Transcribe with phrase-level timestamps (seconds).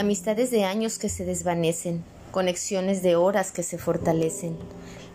[0.00, 4.56] Amistades de años que se desvanecen, conexiones de horas que se fortalecen,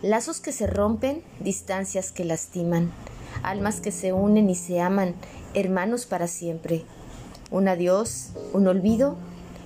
[0.00, 2.92] lazos que se rompen, distancias que lastiman,
[3.42, 5.16] almas que se unen y se aman,
[5.54, 6.84] hermanos para siempre.
[7.50, 9.16] Un adiós, un olvido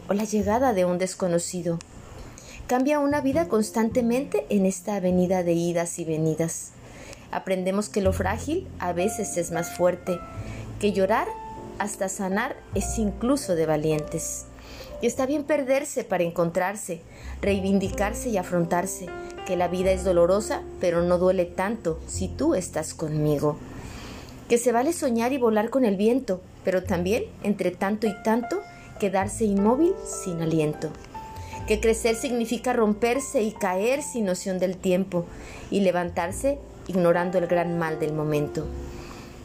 [0.08, 1.78] o la llegada de un desconocido.
[2.66, 6.70] Cambia una vida constantemente en esta avenida de idas y venidas.
[7.30, 10.18] Aprendemos que lo frágil a veces es más fuerte,
[10.80, 11.28] que llorar
[11.78, 14.46] hasta sanar es incluso de valientes.
[15.00, 17.00] Y está bien perderse para encontrarse,
[17.40, 19.06] reivindicarse y afrontarse,
[19.46, 23.56] que la vida es dolorosa, pero no duele tanto si tú estás conmigo.
[24.48, 28.60] Que se vale soñar y volar con el viento, pero también, entre tanto y tanto,
[28.98, 30.90] quedarse inmóvil sin aliento.
[31.66, 35.24] Que crecer significa romperse y caer sin noción del tiempo,
[35.70, 36.58] y levantarse
[36.88, 38.66] ignorando el gran mal del momento.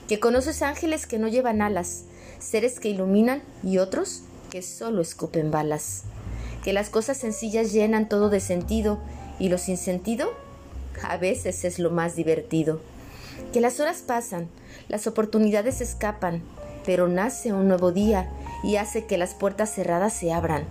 [0.08, 2.04] Que conoces ángeles que no llevan alas,
[2.40, 4.24] seres que iluminan y otros
[4.56, 6.04] que solo escupen balas.
[6.64, 9.00] Que las cosas sencillas llenan todo de sentido
[9.38, 10.32] y lo sin sentido
[11.04, 12.80] a veces es lo más divertido.
[13.52, 14.48] Que las horas pasan,
[14.88, 16.42] las oportunidades escapan,
[16.86, 18.32] pero nace un nuevo día
[18.64, 20.64] y hace que las puertas cerradas se abran.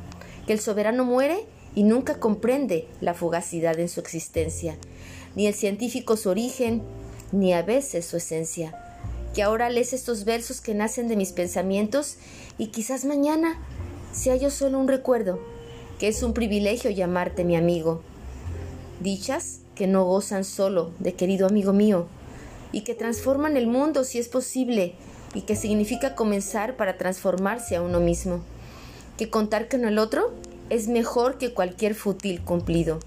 [0.46, 4.78] Que el soberano muere y nunca comprende la fugacidad en su existencia,
[5.36, 6.80] ni el científico su origen,
[7.32, 8.93] ni a veces su esencia.
[9.34, 12.16] Que ahora lees estos versos que nacen de mis pensamientos
[12.56, 13.58] y quizás mañana
[14.12, 15.40] sea yo solo un recuerdo,
[15.98, 18.00] que es un privilegio llamarte mi amigo.
[19.00, 22.06] Dichas que no gozan solo de querido amigo mío,
[22.70, 24.94] y que transforman el mundo si es posible,
[25.34, 28.40] y que significa comenzar para transformarse a uno mismo.
[29.18, 30.32] Que contar con el otro
[30.70, 33.00] es mejor que cualquier fútil cumplido.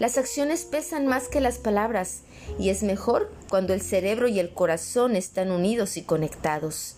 [0.00, 2.22] Las acciones pesan más que las palabras,
[2.58, 6.96] y es mejor cuando el cerebro y el corazón están unidos y conectados.